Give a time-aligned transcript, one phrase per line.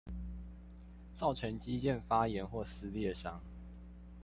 [1.13, 3.35] 造成肌腱發炎或撕裂傷